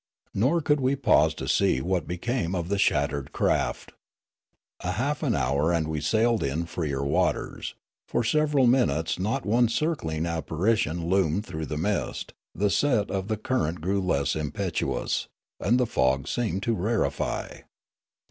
Nor 0.33 0.61
could 0.61 0.79
we 0.79 0.95
pause 0.95 1.35
to 1.35 1.47
see 1.47 1.79
what 1.79 2.07
became 2.07 2.55
of 2.55 2.69
the 2.69 2.79
shattered 2.79 3.31
craft. 3.33 3.91
A 4.79 4.93
half 4.93 5.21
an 5.21 5.35
hour 5.35 5.71
and 5.71 5.87
we 5.87 6.01
sailed 6.01 6.41
in 6.41 6.65
freer 6.65 7.03
waters; 7.05 7.75
for 8.07 8.23
several 8.23 8.65
minutes 8.65 9.19
not 9.19 9.45
one 9.45 9.69
circling 9.69 10.25
ap 10.25 10.47
parition 10.47 11.07
loomed 11.07 11.45
through 11.45 11.67
the 11.67 11.77
mist; 11.77 12.33
the 12.55 12.71
set 12.71 13.11
of 13.11 13.27
the 13.27 13.37
cur 13.37 13.65
rent 13.65 13.79
grew 13.81 14.01
less 14.01 14.35
impetuous; 14.35 15.27
and 15.59 15.79
the 15.79 15.85
fog 15.85 16.27
seemed 16.27 16.63
to 16.63 16.73
rarefy. 16.75 17.65